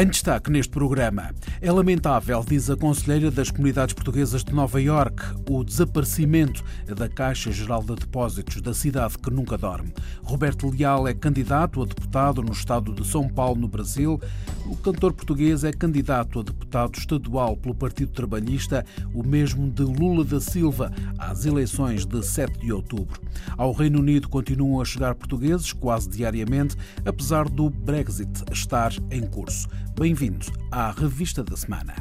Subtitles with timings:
[0.00, 5.24] Em destaque neste programa, é lamentável, diz a Conselheira das Comunidades Portuguesas de Nova Iorque,
[5.50, 9.92] o desaparecimento da Caixa Geral de Depósitos da cidade que nunca dorme.
[10.22, 14.20] Roberto Leal é candidato a deputado no estado de São Paulo, no Brasil.
[14.66, 20.24] O cantor português é candidato a deputado estadual pelo Partido Trabalhista, o mesmo de Lula
[20.24, 23.20] da Silva, às eleições de 7 de outubro.
[23.56, 29.66] Ao Reino Unido continuam a chegar portugueses quase diariamente, apesar do Brexit estar em curso.
[29.98, 31.92] Bem-vindos à Revista da Semana.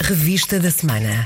[0.00, 1.24] Revista da Semana.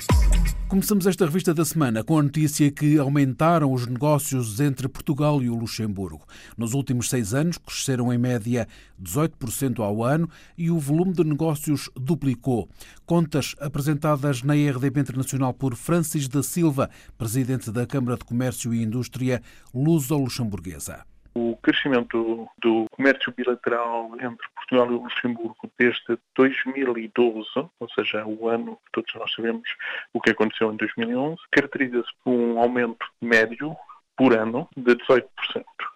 [0.68, 5.48] Começamos esta revista da semana com a notícia que aumentaram os negócios entre Portugal e
[5.48, 6.26] o Luxemburgo.
[6.54, 8.68] Nos últimos seis anos, cresceram em média
[9.02, 10.28] 18% ao ano
[10.58, 12.68] e o volume de negócios duplicou.
[13.06, 18.82] Contas apresentadas na RDP Internacional por Francis da Silva, presidente da Câmara de Comércio e
[18.82, 19.40] Indústria
[19.72, 21.06] Luso-Luxemburguesa.
[21.38, 28.76] O crescimento do comércio bilateral entre Portugal e Luxemburgo desde 2012, ou seja, o ano
[28.76, 29.68] que todos nós sabemos
[30.14, 33.76] o que aconteceu em 2011, caracteriza-se por um aumento médio
[34.16, 35.26] por ano de 18%.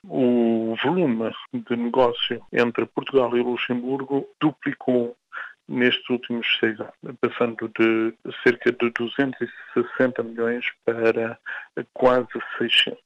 [0.05, 5.17] O volume de negócio entre Portugal e Luxemburgo duplicou
[5.67, 11.39] nestes últimos seis anos, passando de cerca de 260 milhões para
[11.95, 12.99] quase 600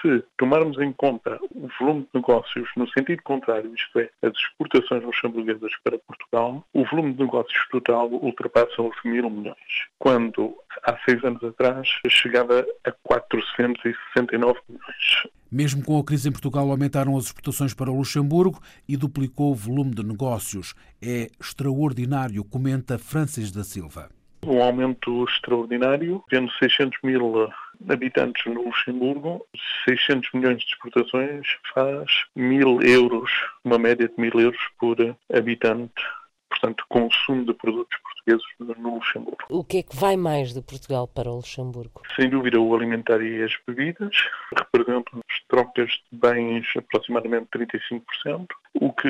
[0.00, 5.04] se tomarmos em conta o volume de negócios no sentido contrário, isto é, as exportações
[5.04, 9.56] luxemburguesas para Portugal, o volume de negócios total ultrapassa os mil milhões,
[9.98, 15.28] quando há seis anos atrás chegava a 469 milhões.
[15.50, 19.90] Mesmo com a crise em Portugal, aumentaram as exportações para Luxemburgo e duplicou o volume
[19.90, 20.74] de negócios.
[21.02, 24.08] É extraordinário, comenta Francis da Silva.
[24.46, 27.50] Um aumento extraordinário, tendo 600 mil
[27.88, 29.46] habitantes no Luxemburgo,
[29.88, 33.30] 600 milhões de exportações faz mil euros,
[33.64, 34.96] uma média de mil euros por
[35.32, 36.02] habitante
[36.50, 38.44] portanto, consumo de produtos portugueses
[38.78, 39.38] no Luxemburgo.
[39.48, 42.02] O que é que vai mais de Portugal para o Luxemburgo?
[42.16, 44.14] Sem dúvida, o alimentar e as bebidas
[44.56, 48.46] representam as trocas de bens aproximadamente 35%.
[48.74, 49.08] O que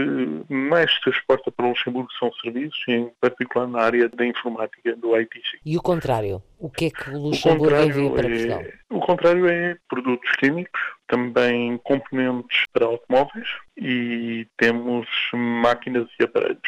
[0.49, 5.15] mais se exporta para o Luxemburgo são serviços, em particular na área da informática, do
[5.15, 5.41] IT.
[5.65, 6.43] E o contrário?
[6.59, 8.61] O que é que o Luxemburgo o envia para Portugal?
[8.61, 16.61] É, o contrário é produtos químicos, também componentes para automóveis e temos máquinas e aparelhos.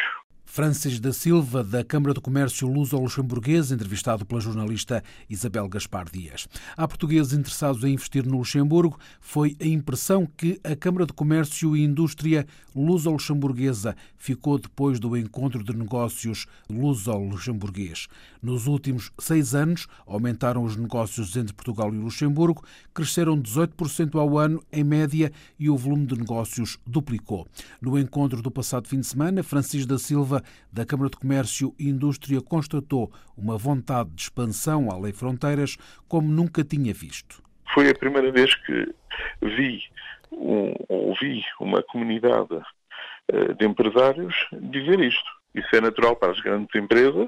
[0.54, 6.46] Francis da Silva, da Câmara de Comércio Luso-Luxemburguesa, entrevistado pela jornalista Isabel Gaspar Dias.
[6.76, 8.98] Há portugueses interessados em investir no Luxemburgo.
[9.18, 12.46] Foi a impressão que a Câmara de Comércio e Indústria
[12.76, 18.06] Luso-Luxemburguesa ficou depois do encontro de negócios luso-luxemburguês.
[18.42, 22.62] Nos últimos seis anos, aumentaram os negócios entre Portugal e Luxemburgo,
[22.92, 27.46] cresceram 18% ao ano, em média, e o volume de negócios duplicou.
[27.80, 30.41] No encontro do passado fim de semana, Francis da Silva
[30.72, 35.76] da Câmara de Comércio e Indústria constatou uma vontade de expansão além fronteiras
[36.08, 37.42] como nunca tinha visto.
[37.74, 38.94] Foi a primeira vez que
[39.42, 39.82] vi,
[40.30, 46.74] um, ouvi uma comunidade uh, de empresários dizer isto isso é natural para as grandes
[46.74, 47.26] empresas,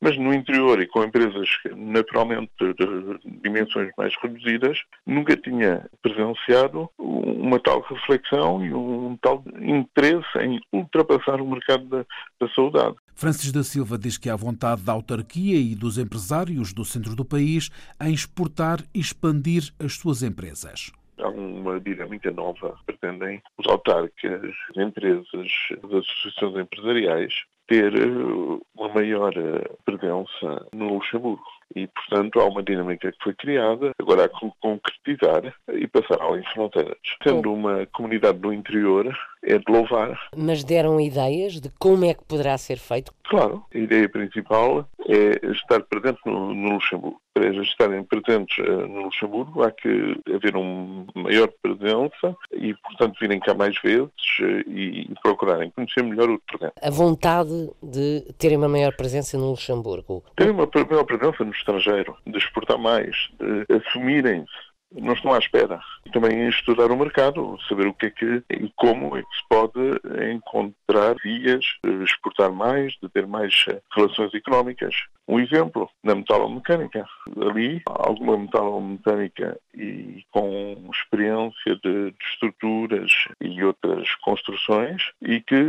[0.00, 7.58] mas no interior e com empresas naturalmente de dimensões mais reduzidas, nunca tinha presenciado uma
[7.58, 12.04] tal reflexão e um tal interesse em ultrapassar o mercado da,
[12.40, 12.96] da saudade.
[13.14, 17.24] Francis da Silva diz que há vontade da autarquia e dos empresários do centro do
[17.24, 22.76] país em exportar e expandir as suas empresas há uma dinâmica nova.
[22.84, 27.32] Pretendem os autarcas, as empresas, as associações empresariais
[27.66, 31.42] ter eh, uma maior eh, presença no Luxemburgo.
[31.74, 36.42] E, portanto, há uma dinâmica que foi criada, agora há que concretizar e passar além
[36.52, 36.98] fronteiras.
[37.22, 40.18] Sendo uma comunidade do interior, é de louvar.
[40.36, 43.12] Mas deram ideias de como é que poderá ser feito?
[43.24, 47.20] Claro, a ideia principal é estar presente no, no Luxemburgo.
[47.34, 53.18] Para eles estarem presentes uh, no Luxemburgo, há que haver uma maior presença e, portanto,
[53.18, 54.10] virem cá mais vezes
[54.40, 56.72] uh, e, e procurarem conhecer melhor o terreno.
[56.80, 60.22] A vontade de terem uma maior presença no Luxemburgo?
[60.36, 65.80] Terem uma maior presença no estrangeiro, de exportar mais, de assumirem-se não estão à espera.
[66.12, 70.32] Também estudar o mercado, saber o que é que e como é que se pode
[70.32, 71.58] encontrar de
[72.04, 74.94] exportar mais, de ter mais relações económicas.
[75.28, 77.06] Um exemplo, na metalomecânica.
[77.40, 85.64] Ali, alguma metalomecânica e com experiência de, de, estruturas e outras construções e que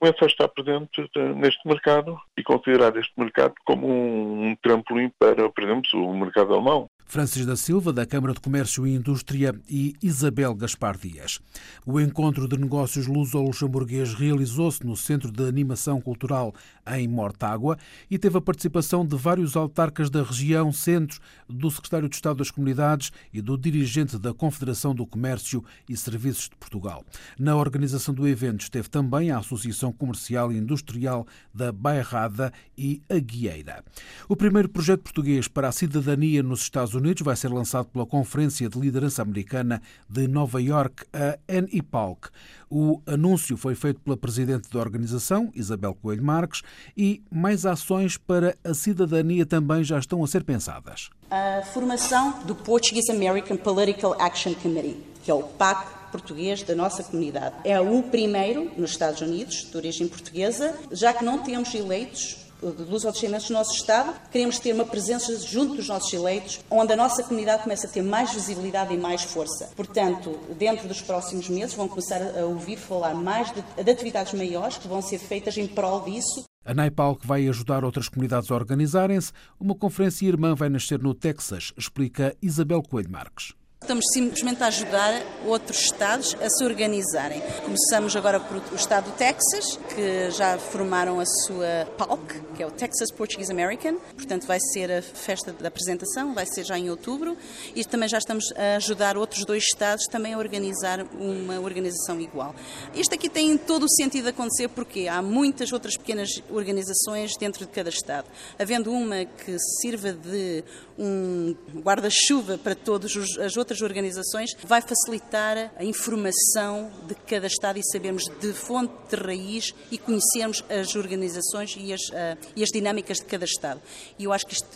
[0.00, 5.48] começa a estar presente neste mercado e considerar este mercado como um, um trampolim para,
[5.50, 6.88] por exemplo, o mercado alemão.
[7.14, 11.38] Francis da Silva, da Câmara de Comércio e Indústria, e Isabel Gaspar Dias.
[11.86, 16.52] O encontro de negócios luso-luxemburguês realizou-se no Centro de Animação Cultural
[16.88, 17.78] em Mortágua
[18.10, 22.50] e teve a participação de vários autarcas da região centro, do Secretário de Estado das
[22.50, 27.04] Comunidades e do dirigente da Confederação do Comércio e Serviços de Portugal.
[27.38, 31.24] Na organização do evento esteve também a Associação Comercial e Industrial
[31.54, 33.84] da Bairrada e a Guieira.
[34.28, 38.68] O primeiro projeto português para a cidadania nos Estados Unidos vai ser lançado pela Conferência
[38.68, 42.30] de Liderança Americana de Nova York, a NEPALC.
[42.70, 46.62] O anúncio foi feito pela presidente da organização, Isabel Coelho Marques,
[46.96, 51.10] e mais ações para a cidadania também já estão a ser pensadas.
[51.30, 57.02] A formação do Portuguese American Political Action Committee, que é o PAC português da nossa
[57.02, 57.56] comunidade.
[57.64, 62.82] É o primeiro nos Estados Unidos, de origem portuguesa, já que não temos eleitos de
[62.84, 66.92] luz aos descendentes do nosso Estado, queremos ter uma presença junto dos nossos eleitos, onde
[66.92, 69.70] a nossa comunidade começa a ter mais visibilidade e mais força.
[69.76, 74.78] Portanto, dentro dos próximos meses, vão começar a ouvir falar mais de, de atividades maiores
[74.78, 76.44] que vão ser feitas em prol disso.
[76.64, 81.14] A NAIPAL que vai ajudar outras comunidades a organizarem-se, uma conferência irmã vai nascer no
[81.14, 83.52] Texas, explica Isabel Coelho Marques.
[83.84, 87.42] Estamos simplesmente a ajudar outros Estados a se organizarem.
[87.62, 92.66] Começamos agora por o Estado do Texas, que já formaram a sua PALC, que é
[92.66, 93.96] o Texas Portuguese American.
[94.16, 97.36] Portanto, vai ser a festa da apresentação, vai ser já em outubro.
[97.76, 102.54] E também já estamos a ajudar outros dois Estados também a organizar uma organização igual.
[102.94, 107.66] Isto aqui tem todo o sentido de acontecer porque há muitas outras pequenas organizações dentro
[107.66, 108.28] de cada Estado.
[108.58, 110.64] Havendo uma que sirva de
[110.98, 117.82] um guarda-chuva para todas as outras organizações, vai facilitar a informação de cada Estado e
[117.84, 123.18] sabermos de fonte, de raiz e conhecermos as organizações e as, uh, e as dinâmicas
[123.18, 123.80] de cada Estado.
[124.18, 124.68] E eu acho que isto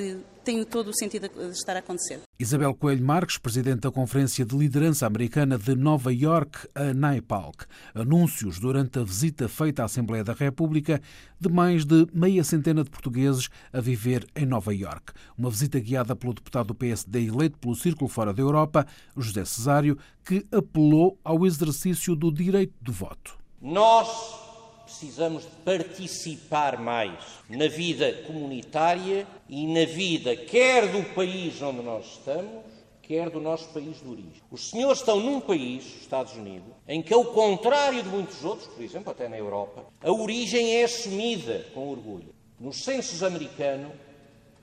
[0.48, 2.22] tem todo o sentido de estar a acontecer.
[2.38, 7.66] Isabel Coelho Marques, presidente da Conferência de Liderança Americana de Nova York, a NAIPALC.
[7.94, 11.02] Anúncios durante a visita feita à Assembleia da República
[11.38, 15.12] de mais de meia centena de portugueses a viver em Nova York.
[15.36, 19.98] Uma visita guiada pelo deputado do PSD eleito pelo Círculo Fora da Europa, José Cesário,
[20.24, 23.36] que apelou ao exercício do direito de voto.
[23.60, 24.47] Nós
[24.88, 27.12] precisamos de participar mais
[27.46, 32.64] na vida comunitária e na vida quer do país onde nós estamos,
[33.02, 34.42] quer do nosso país de origem.
[34.50, 38.82] Os senhores estão num país, Estados Unidos, em que, ao contrário de muitos outros, por
[38.82, 42.34] exemplo, até na Europa, a origem é assumida com orgulho.
[42.58, 43.92] Nos censos americanos,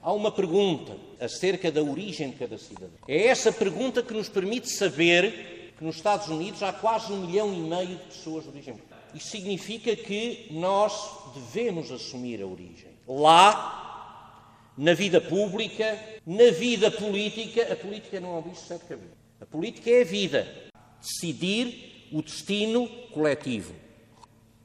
[0.02, 2.98] há uma pergunta acerca da origem de cada cidadão.
[3.08, 7.54] É essa pergunta que nos permite saber que nos Estados Unidos há quase um milhão
[7.54, 8.95] e meio de pessoas de origem portuguesa.
[9.16, 12.90] Isso significa que nós devemos assumir a origem.
[13.08, 19.16] Lá, na vida pública, na vida política, a política não é um bicho sete cabeças.
[19.40, 20.46] A política é a vida.
[21.02, 23.74] Decidir o destino coletivo.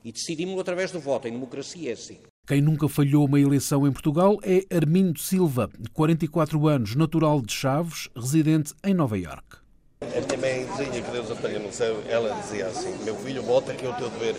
[0.04, 1.28] E decidimos através do voto.
[1.28, 2.18] Em democracia é assim.
[2.44, 8.08] Quem nunca falhou uma eleição em Portugal é Armindo Silva, 44 anos, natural de Chaves,
[8.16, 9.58] residente em Nova Iorque.
[10.02, 13.84] A minha mãezinha, que Deus apanha no céu, ela dizia assim: Meu filho, vota que
[13.84, 14.34] é o teu dever.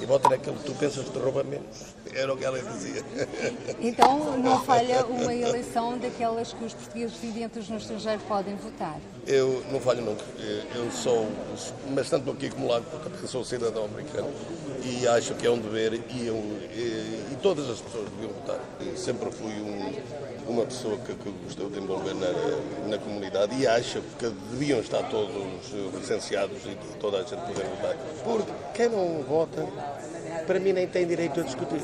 [0.00, 1.94] E vota naquilo que tu pensas que te rouba menos.
[2.14, 3.04] Era o que ela dizia.
[3.78, 8.98] Então não falha uma eleição daquelas que os portugueses residentes no estrangeiro podem votar?
[9.26, 10.24] Eu não falho nunca.
[10.74, 11.28] Eu sou
[11.90, 14.28] bastante aqui acumulado porque sou cidadão americano
[14.84, 16.34] e acho que é um dever e, eu,
[16.74, 18.58] e, e todas as pessoas deviam votar.
[18.96, 24.00] Sempre fui um, uma pessoa que, que gostou de envolver na, na, comunidade e acho
[24.18, 25.32] que deviam estar todos
[25.94, 27.96] licenciados e toda a gente poder votar.
[28.24, 29.64] Porque quem não vota,
[30.46, 31.80] para mim nem tem direito a discutir.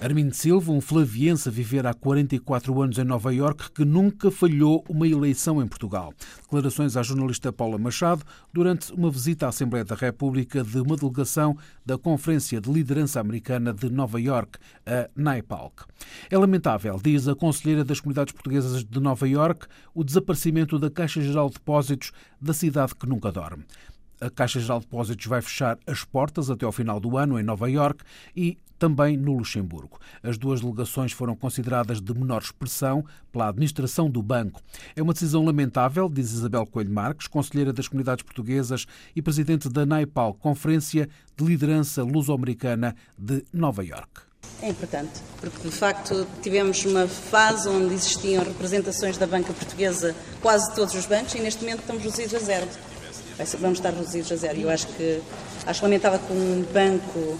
[0.00, 4.84] Armindo Silva, um flaviense a viver há 44 anos em Nova Iorque, que nunca falhou
[4.88, 6.14] uma eleição em Portugal.
[6.42, 11.56] Declarações à jornalista Paula Machado durante uma visita à Assembleia da República de uma delegação
[11.84, 15.84] da Conferência de Liderança Americana de Nova Iorque, a NAIPALC.
[16.30, 21.20] É lamentável, diz a Conselheira das Comunidades Portuguesas de Nova Iorque, o desaparecimento da Caixa
[21.20, 23.64] Geral de Depósitos da cidade que nunca dorme.
[24.20, 27.42] A Caixa Geral de Depósitos vai fechar as portas até ao final do ano em
[27.42, 28.04] Nova Iorque
[28.36, 29.98] e também no Luxemburgo.
[30.22, 34.60] As duas delegações foram consideradas de menor expressão pela administração do banco.
[34.94, 39.84] É uma decisão lamentável, diz Isabel Coelho Marques, conselheira das comunidades portuguesas e presidente da
[39.84, 44.28] NAIPAL, Conferência de Liderança Luso-Americana de Nova Iorque.
[44.62, 50.74] É importante, porque de facto tivemos uma fase onde existiam representações da banca portuguesa, quase
[50.74, 52.66] todos os bancos, e neste momento estamos reduzidos a zero.
[53.60, 54.58] Vamos estar reduzidos a zero.
[54.58, 55.22] E eu acho que
[55.64, 57.38] acho lamentável que um banco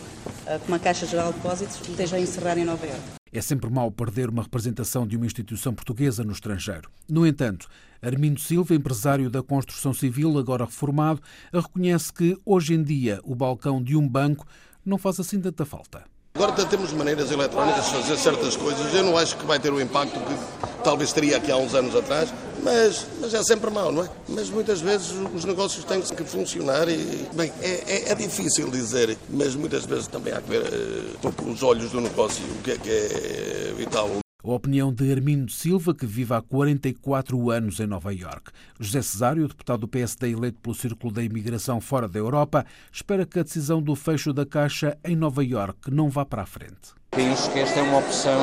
[0.65, 3.19] como a Caixa Geral de Depósitos esteja a encerrar em Nova Iorque.
[3.31, 6.91] É sempre mau perder uma representação de uma instituição portuguesa no estrangeiro.
[7.09, 7.69] No entanto,
[8.01, 11.21] Armindo Silva, empresário da construção civil, agora reformado,
[11.53, 14.47] reconhece que hoje em dia o balcão de um banco
[14.85, 16.05] não faz assim tanta falta.
[16.39, 18.95] Agora temos maneiras eletrónicas de fazer certas coisas.
[18.95, 21.97] Eu não acho que vai ter o impacto que talvez teria aqui há uns anos
[21.97, 24.09] atrás, mas, mas é sempre mau, não é?
[24.29, 29.19] Mas muitas vezes os negócios têm que funcionar e, bem, é, é, é difícil dizer,
[29.29, 32.71] mas muitas vezes também há que ver uh, com os olhos do negócio o que
[32.71, 34.09] é que é vital.
[34.45, 38.53] A opinião de Armindo Silva, que vive há 44 anos em Nova Iorque.
[38.79, 43.41] José Cesário, deputado do PSD eleito pelo Círculo da Imigração fora da Europa, espera que
[43.41, 46.95] a decisão do fecho da Caixa em Nova Iorque não vá para a frente.
[47.11, 48.41] Penso que esta é uma opção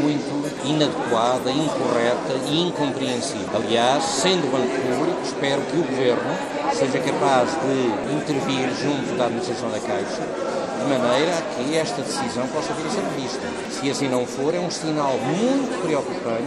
[0.00, 3.54] muito inadequada, incorreta e incompreensível.
[3.54, 9.70] Aliás, sendo banco público, espero que o Governo seja capaz de intervir junto da administração
[9.70, 10.43] da Caixa
[10.78, 13.46] de maneira a que esta decisão possa vir a ser revista.
[13.70, 16.44] Se assim não for, é um sinal muito preocupante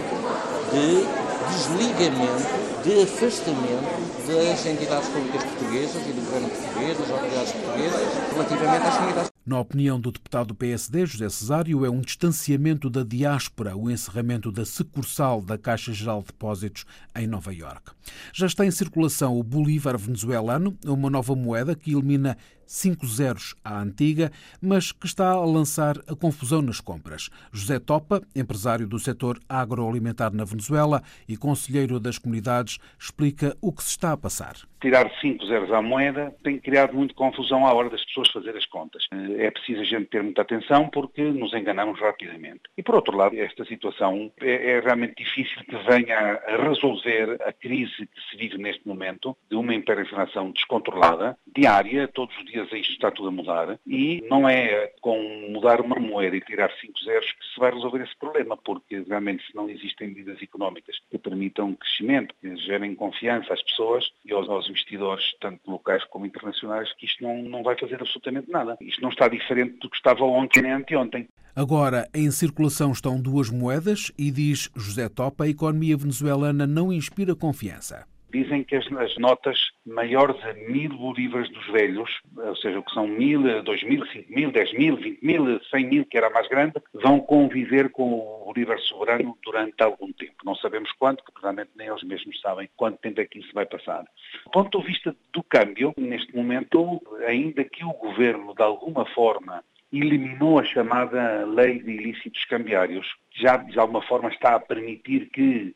[0.72, 8.34] de desligamento, de afastamento das entidades públicas portuguesas e do governo português, das autoridades portuguesas,
[8.34, 9.32] relativamente às comunidades.
[9.46, 14.52] Na opinião do deputado do PSD, José Cesário, é um distanciamento da diáspora o encerramento
[14.52, 17.92] da sucursal da Caixa Geral de Depósitos em Nova Iorque.
[18.34, 23.82] Já está em circulação o Bolívar venezuelano, uma nova moeda que elimina cinco zeros à
[23.82, 24.32] antiga,
[24.62, 27.30] mas que está a lançar a confusão nas compras.
[27.52, 33.84] José Topa, empresário do setor agroalimentar na Venezuela e conselheiro das comunidades, explica o que
[33.84, 34.56] se está a passar.
[34.80, 38.66] Tirar cinco zeros à moeda tem criado muita confusão à hora das pessoas fazer as
[38.68, 39.08] contas.
[39.38, 42.62] É preciso a gente ter muita atenção porque nos enganamos rapidamente.
[42.78, 47.52] E por outro lado, esta situação é, é realmente difícil que venha a resolver a
[47.52, 52.82] crise que se vive neste momento de uma hiperinflação descontrolada, diária, todos os dias dias
[52.82, 55.18] isto está tudo a mudar e não é com
[55.50, 59.46] mudar uma moeda e tirar cinco zeros que se vai resolver esse problema, porque realmente
[59.46, 64.50] se não existem medidas económicas que permitam crescimento, que gerem confiança às pessoas e aos,
[64.50, 68.78] aos investidores, tanto locais como internacionais, que isto não, não vai fazer absolutamente nada.
[68.82, 71.28] Isto não está diferente do que estava ontem nem anteontem.
[71.56, 77.36] Agora, em circulação estão duas moedas e diz José Topa, a economia venezuelana não inspira
[77.36, 78.06] confiança.
[78.30, 82.94] Dizem que as, as, notas maiores a mil bolívares dos velhos, ou seja, o que
[82.94, 86.48] são mil, dois mil, cinco mil, dez mil, vinte mil, cem mil, que era mais
[86.48, 90.36] grande, vão conviver com o bolívar soberano durante algum tempo.
[90.44, 93.66] Não sabemos quanto, porque realmente nem eles mesmos sabem quanto tempo é que isso vai
[93.66, 94.04] passar.
[94.46, 99.64] Do ponto de vista do câmbio, neste momento, ainda que o governo, de alguma forma,
[99.92, 105.76] eliminou a chamada lei de ilícitos cambiários, já de alguma forma está a permitir que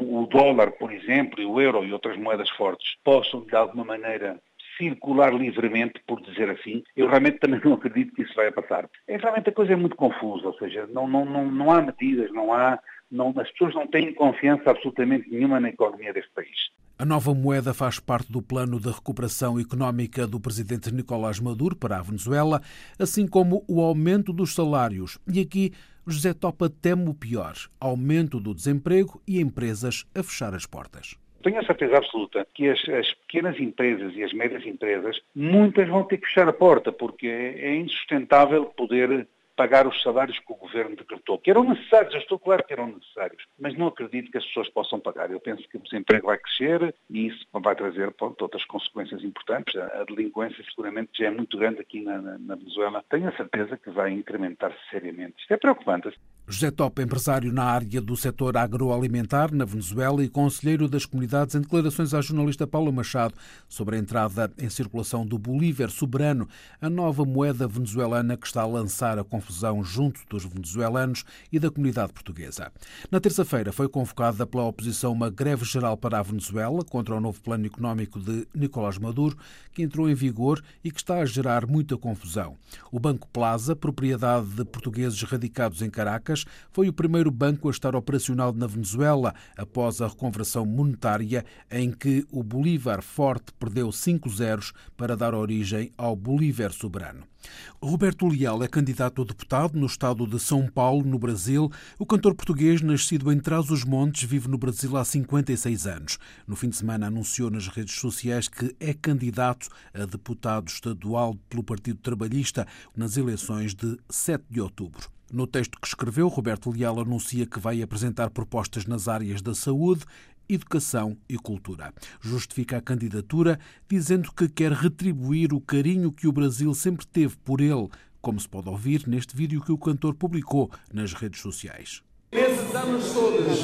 [0.00, 4.38] o dólar, por exemplo, e o euro e outras moedas fortes possam, de alguma maneira,
[4.76, 8.88] circular livremente, por dizer assim, eu realmente também não acredito que isso vai passar.
[9.06, 12.32] É, realmente a coisa é muito confusa, ou seja, não, não, não, não há medidas,
[12.32, 12.78] não há,
[13.14, 16.74] não, as pessoas não têm confiança absolutamente nenhuma na economia deste país.
[16.98, 21.98] A nova moeda faz parte do plano de recuperação económica do presidente Nicolás Maduro para
[21.98, 22.60] a Venezuela,
[22.98, 25.18] assim como o aumento dos salários.
[25.32, 25.72] E aqui
[26.06, 31.16] José Topa teme o pior: aumento do desemprego e empresas a fechar as portas.
[31.42, 36.02] Tenho a certeza absoluta que as, as, pequenas empresas e as médias empresas, muitas vão
[36.04, 40.56] ter que fechar a porta, porque é, é insustentável poder pagar os salários que o
[40.56, 44.38] governo decretou, que eram necessários, eu estou claro que eram necessários, mas não acredito que
[44.38, 45.30] as pessoas possam pagar.
[45.30, 49.74] Eu penso que o desemprego vai crescer e isso vai trazer pronto, outras consequências importantes.
[49.76, 53.04] A delinquência seguramente já é muito grande aqui na, na, na Venezuela.
[53.08, 55.36] Tenho a certeza que vai incrementar-se seriamente.
[55.38, 56.12] Isto é preocupante.
[56.46, 61.62] José Top, empresário na área do setor agroalimentar na Venezuela e conselheiro das comunidades, em
[61.62, 63.34] declarações à jornalista Paula Machado
[63.66, 66.46] sobre a entrada em circulação do Bolívar soberano,
[66.82, 71.70] a nova moeda venezuelana que está a lançar a confusão junto dos venezuelanos e da
[71.70, 72.72] comunidade portuguesa.
[73.10, 77.40] Na terça-feira foi convocada pela oposição uma greve geral para a Venezuela contra o novo
[77.42, 79.36] plano económico de Nicolás Maduro,
[79.72, 82.56] que entrou em vigor e que está a gerar muita confusão.
[82.90, 87.94] O Banco Plaza, propriedade de portugueses radicados em Caracas, foi o primeiro banco a estar
[87.94, 94.72] operacional na Venezuela após a reconversão monetária em que o Bolívar forte perdeu 5 zeros
[94.96, 97.33] para dar origem ao Bolívar soberano.
[97.82, 101.70] Roberto Leal é candidato a deputado no estado de São Paulo, no Brasil.
[101.98, 106.18] O cantor português, nascido em Trás-os-Montes, vive no Brasil há 56 anos.
[106.46, 111.62] No fim de semana anunciou nas redes sociais que é candidato a deputado estadual pelo
[111.62, 115.14] Partido Trabalhista nas eleições de 7 de outubro.
[115.32, 120.04] No texto que escreveu, Roberto Leal anuncia que vai apresentar propostas nas áreas da saúde,
[120.48, 121.92] educação e cultura.
[122.20, 123.58] Justifica a candidatura
[123.88, 127.88] dizendo que quer retribuir o carinho que o Brasil sempre teve por ele,
[128.20, 132.02] como se pode ouvir neste vídeo que o cantor publicou nas redes sociais.
[132.32, 133.58] Nesses anos todos,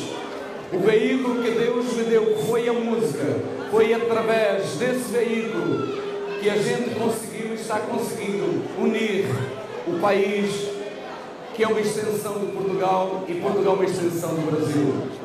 [0.72, 3.24] o veículo que Deus me deu foi a música.
[3.70, 6.00] Foi através desse veículo
[6.40, 9.26] que a gente conseguiu e está conseguindo unir
[9.86, 10.52] o país,
[11.54, 15.19] que é uma extensão de Portugal e Portugal uma extensão do Brasil.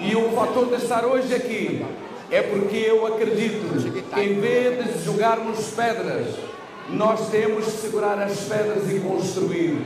[0.00, 1.84] E o fator de estar hoje aqui
[2.30, 6.36] é porque eu acredito que em vez de jogarmos pedras,
[6.88, 9.76] nós temos que segurar as pedras e construir.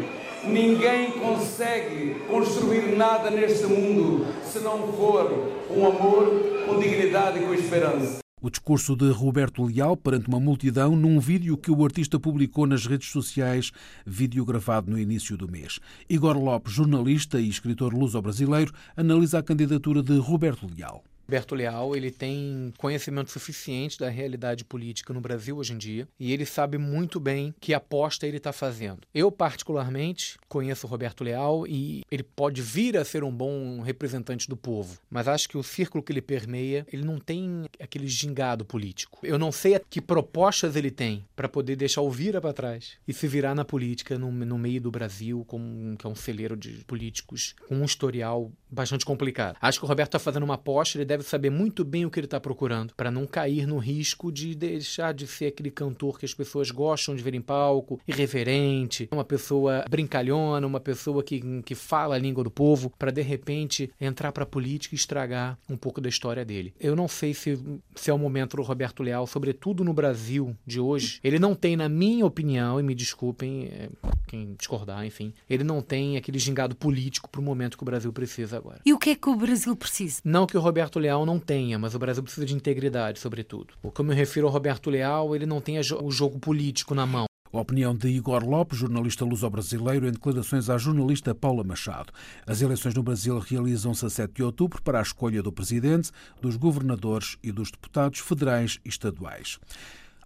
[0.44, 5.32] Ninguém consegue construir nada neste mundo se não for
[5.68, 6.26] um amor
[6.66, 8.23] com dignidade e com esperança.
[8.44, 12.84] O discurso de Roberto Leal perante uma multidão num vídeo que o artista publicou nas
[12.84, 13.72] redes sociais,
[14.04, 15.80] vídeo gravado no início do mês.
[16.10, 21.02] Igor Lopes, jornalista e escritor luso-brasileiro, analisa a candidatura de Roberto Leal.
[21.26, 26.32] Roberto Leal ele tem conhecimento suficiente da realidade política no Brasil hoje em dia e
[26.32, 29.00] ele sabe muito bem que aposta ele está fazendo.
[29.14, 34.48] Eu, particularmente, conheço o Roberto Leal e ele pode vir a ser um bom representante
[34.48, 38.64] do povo, mas acho que o círculo que ele permeia ele não tem aquele gingado
[38.64, 39.18] político.
[39.22, 43.12] Eu não sei que propostas ele tem para poder deixar o vira para trás e
[43.12, 46.84] se virar na política no, no meio do Brasil, como, que é um celeiro de
[46.84, 49.56] políticos com um historial bastante complicado.
[49.60, 52.18] Acho que o Roberto está fazendo uma aposta, ele deve saber muito bem o que
[52.18, 56.24] ele está procurando, para não cair no risco de deixar de ser aquele cantor que
[56.24, 61.74] as pessoas gostam de ver em palco, irreverente, uma pessoa brincalhona, uma pessoa que, que
[61.74, 65.76] fala a língua do povo, para de repente entrar para a política e estragar um
[65.76, 66.74] pouco da história dele.
[66.80, 67.58] Eu não sei se,
[67.94, 71.20] se é o momento do Roberto Leal, sobretudo no Brasil de hoje.
[71.22, 73.88] Ele não tem, na minha opinião, e me desculpem é,
[74.26, 78.12] quem discordar, enfim, ele não tem aquele gingado político para o momento que o Brasil
[78.12, 78.80] precisa agora.
[78.84, 80.20] E o que é que o Brasil precisa?
[80.24, 83.74] Não que o Roberto Leal não tenha, mas o Brasil precisa de integridade, sobretudo.
[83.82, 87.06] O que eu me refiro ao Roberto Leal, ele não tem o jogo político na
[87.06, 87.26] mão.
[87.52, 92.12] A opinião de Igor Lopes, jornalista luso-brasileiro, em declarações à jornalista Paula Machado.
[92.44, 96.10] As eleições no Brasil realizam-se a 7 de outubro para a escolha do presidente,
[96.42, 99.60] dos governadores e dos deputados federais e estaduais.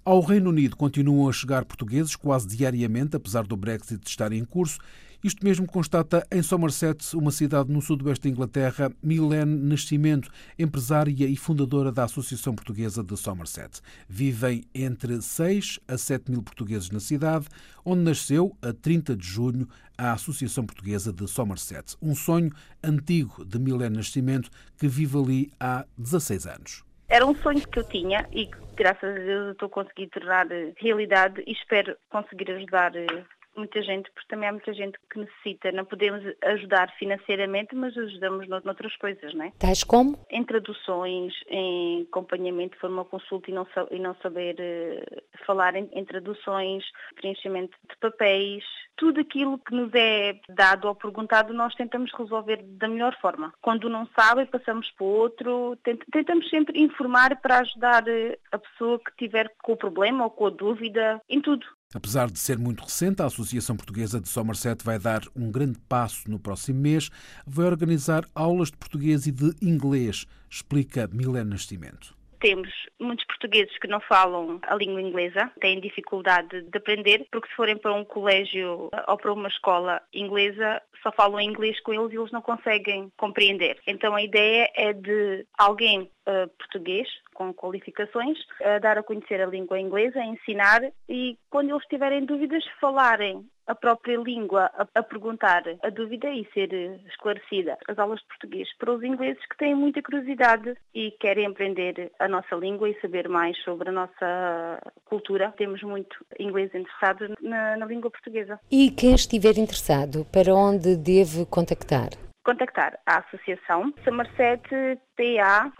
[0.02, 4.78] Ao Reino Unido continuam a chegar portugueses quase diariamente, apesar do Brexit estar em curso.
[5.22, 11.36] Isto mesmo constata em Somerset, uma cidade no sudoeste da Inglaterra, Milene Nascimento, empresária e
[11.36, 13.80] fundadora da Associação Portuguesa de Somerset.
[14.08, 17.48] Vivem entre 6 a 7 mil portugueses na cidade,
[17.84, 21.96] onde nasceu, a 30 de junho, a Associação Portuguesa de Somerset.
[22.00, 22.52] Um sonho
[22.84, 26.84] antigo de Milene Nascimento que vive ali há 16 anos.
[27.08, 31.52] Era um sonho que eu tinha e graças a Deus, estou conseguindo tornar realidade e
[31.52, 33.24] espero conseguir ajudar eh,
[33.58, 35.72] muita gente, porque também há muita gente que necessita.
[35.72, 39.52] Não podemos ajudar financeiramente, mas ajudamos noutras coisas, não é?
[39.58, 40.18] Tais como?
[40.30, 45.88] Em traduções, em acompanhamento, for uma consulta e não, e não saber uh, falar em,
[45.92, 48.64] em, traduções, preenchimento de papéis,
[48.96, 53.52] tudo aquilo que nos é dado ou perguntado, nós tentamos resolver da melhor forma.
[53.60, 55.78] Quando não sabe, passamos para o outro,
[56.12, 60.46] tentamos sempre informar para ajudar eh, a pessoa que tiver com o problema ou com
[60.46, 61.64] a dúvida, em tudo.
[61.94, 66.30] Apesar de ser muito recente, a Associação Portuguesa de Somerset vai dar um grande passo
[66.30, 67.08] no próximo mês.
[67.46, 72.14] Vai organizar aulas de português e de inglês, explica Milena Nascimento.
[72.40, 72.68] Temos
[73.00, 77.78] muitos portugueses que não falam a língua inglesa, têm dificuldade de aprender, porque se forem
[77.78, 82.30] para um colégio ou para uma escola inglesa, só falam inglês com eles e eles
[82.30, 83.80] não conseguem compreender.
[83.86, 89.46] Então a ideia é de alguém uh, português com qualificações, a dar a conhecer a
[89.46, 95.02] língua inglesa, a ensinar e quando eles tiverem dúvidas falarem a própria língua a, a,
[95.02, 96.72] perguntar a dúvida e ser
[97.06, 97.76] esclarecida.
[97.86, 102.26] As aulas de português para os ingleses que têm muita curiosidade e querem aprender a
[102.26, 105.52] nossa língua e saber mais sobre a nossa cultura.
[105.56, 108.58] Temos muito inglês interessado na, na língua portuguesa.
[108.70, 112.27] E quem estiver interessado, para onde deve contactar?
[112.48, 114.98] Contactar a associação somersetpa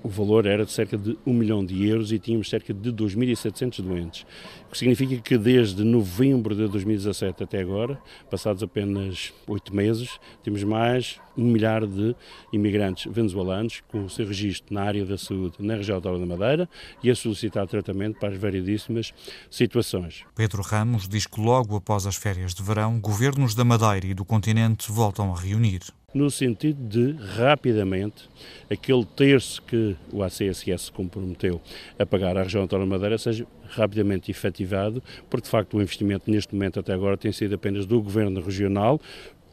[0.03, 3.81] o valor era de cerca de 1 milhão de euros e tínhamos cerca de 2.700
[3.81, 4.25] doentes.
[4.67, 10.63] O que significa que desde novembro de 2017 até agora, passados apenas oito meses, temos
[10.63, 12.15] mais um milhar de
[12.51, 16.69] imigrantes venezuelanos com o seu registro na área da saúde na região autónoma da Madeira
[17.03, 19.13] e a solicitar tratamento para as variedíssimas
[19.49, 20.23] situações.
[20.35, 24.25] Pedro Ramos diz que logo após as férias de verão, governos da Madeira e do
[24.25, 25.81] continente voltam a reunir
[26.13, 28.29] no sentido de, rapidamente,
[28.69, 31.61] aquele terço que o ACSS se comprometeu
[31.97, 36.53] a pagar à região autónoma Madeira seja rapidamente efetivado, porque de facto o investimento neste
[36.53, 38.99] momento até agora tem sido apenas do Governo Regional,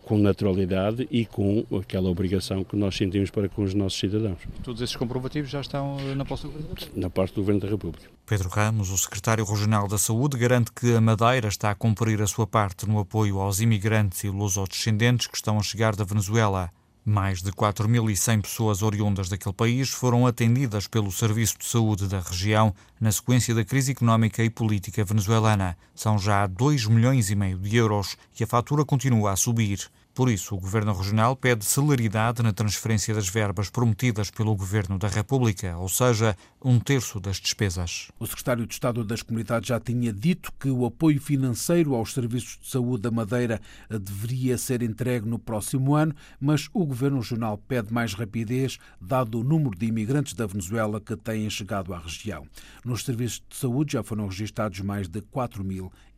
[0.09, 4.39] com naturalidade e com aquela obrigação que nós sentimos para com os nossos cidadãos.
[4.65, 6.77] Todos esses comprovativos já estão na posse do Governo?
[6.97, 8.09] Na parte do Governo da República.
[8.25, 12.27] Pedro Ramos, o secretário regional da Saúde, garante que a Madeira está a cumprir a
[12.27, 16.71] sua parte no apoio aos imigrantes e lusodescendentes que estão a chegar da Venezuela.
[17.11, 22.75] Mais de 4.100 pessoas oriundas daquele país foram atendidas pelo Serviço de Saúde da região
[23.01, 25.75] na sequência da crise económica e política venezuelana.
[25.95, 29.91] São já 2 milhões e meio de euros e a fatura continua a subir.
[30.19, 35.07] Por isso, o Governo Regional pede celeridade na transferência das verbas prometidas pelo Governo da
[35.07, 38.09] República, ou seja, um terço das despesas.
[38.19, 42.59] O Secretário de Estado das Comunidades já tinha dito que o apoio financeiro aos serviços
[42.61, 47.93] de saúde da Madeira deveria ser entregue no próximo ano, mas o Governo Regional pede
[47.93, 52.45] mais rapidez, dado o número de imigrantes da Venezuela que têm chegado à região.
[52.85, 55.23] Nos serviços de saúde já foram registados mais de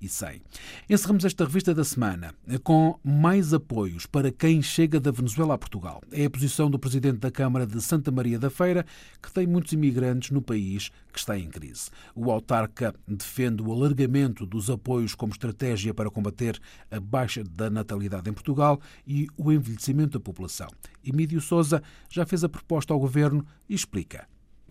[0.00, 0.40] 4.100.
[0.88, 5.58] Encerramos esta revista da semana com mais apoio apoios para quem chega da Venezuela a
[5.58, 6.00] Portugal.
[6.12, 8.84] É a posição do presidente da Câmara de Santa Maria da Feira,
[9.22, 11.90] que tem muitos imigrantes no país que está em crise.
[12.14, 16.58] O autarca defende o alargamento dos apoios como estratégia para combater
[16.90, 20.68] a baixa da natalidade em Portugal e o envelhecimento da população.
[21.04, 24.26] Emílio Souza já fez a proposta ao governo e explica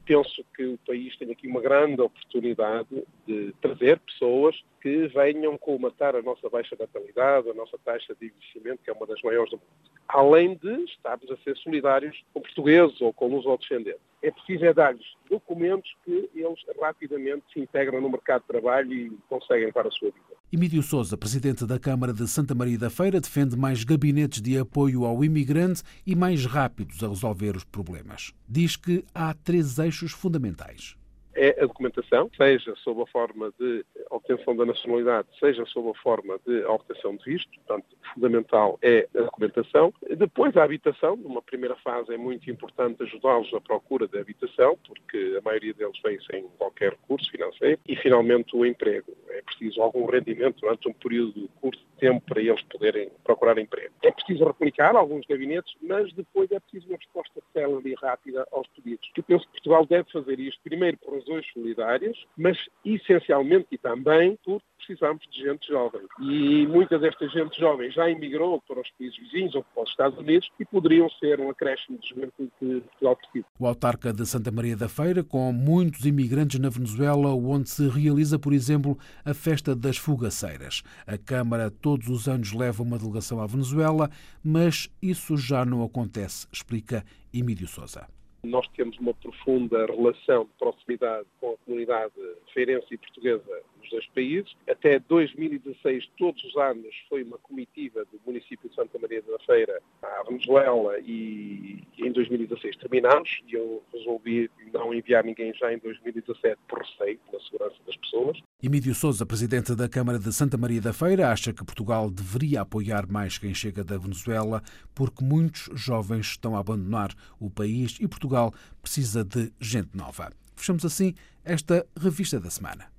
[0.05, 2.89] penso que o país tem aqui uma grande oportunidade
[3.27, 8.83] de trazer pessoas que venham colmatar a nossa baixa natalidade, a nossa taxa de envelhecimento,
[8.83, 9.99] que é uma das maiores do mundo.
[10.07, 14.01] Além de estarmos a ser solidários com portugueses ou com luso-descendentes.
[14.21, 19.17] É preciso é dar-lhes documentos que eles rapidamente se integram no mercado de trabalho e
[19.29, 20.39] conseguem para a sua vida.
[20.51, 25.05] Emílio Souza, presidente da Câmara de Santa Maria da Feira, defende mais gabinetes de apoio
[25.05, 28.33] ao imigrante e mais rápidos a resolver os problemas.
[28.47, 30.98] Diz que há três eixos fundamentais.
[31.39, 36.37] É a documentação, seja sob a forma de obtenção da nacionalidade, seja sob a forma
[36.45, 37.49] de obtenção de visto.
[37.55, 39.93] Portanto, fundamental é a documentação.
[40.17, 41.15] Depois, a habitação.
[41.15, 45.97] Numa primeira fase é muito importante ajudá-los na procura da habitação, porque a maioria deles
[46.03, 47.79] vem sem qualquer recurso financeiro.
[47.87, 49.15] E, finalmente, o emprego.
[49.39, 53.93] É preciso algum rendimento durante um período curto de tempo para eles poderem procurar emprego.
[54.03, 58.67] É preciso replicar alguns gabinetes, mas depois é preciso uma resposta célere e rápida aos
[58.67, 59.09] pedidos.
[59.15, 64.37] Eu penso que Portugal deve fazer isto primeiro por razões solidárias, mas essencialmente e também
[64.43, 66.01] por precisamos de gente jovem.
[66.19, 70.17] E muita desta gente jovem já emigrou para os países vizinhos ou para os Estados
[70.17, 73.45] Unidos e poderiam ser um acréscimo de juventude que Portugal precisa.
[73.59, 78.39] O autarca de Santa Maria da Feira, com muitos imigrantes na Venezuela, onde se realiza,
[78.39, 80.81] por exemplo, a festa das fugaceiras.
[81.05, 84.09] A Câmara todos os anos leva uma delegação à Venezuela,
[84.43, 88.07] mas isso já não acontece, explica Emílio Souza.
[88.43, 92.13] Nós temos uma profunda relação de proximidade com a comunidade
[92.53, 94.55] feirense e portuguesa nos dois países.
[94.69, 99.81] Até 2016, todos os anos, foi uma comitiva do município de Santa Maria da Feira
[100.01, 106.57] à Venezuela e em 2016 terminámos e eu resolvi não enviar ninguém já em 2017
[106.67, 108.39] por receio pela segurança das pessoas.
[108.61, 113.07] Emílio Souza, presidente da Câmara de Santa Maria da Feira, acha que Portugal deveria apoiar
[113.07, 114.61] mais quem chega da Venezuela
[114.93, 120.31] porque muitos jovens estão a abandonar o país e Portugal precisa de gente nova.
[120.55, 122.98] Fechamos assim esta revista da semana.